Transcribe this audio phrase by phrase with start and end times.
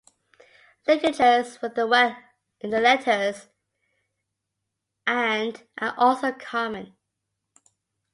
[0.87, 1.85] Ligatures with the
[2.63, 3.49] letters
[5.05, 6.97] and are also common.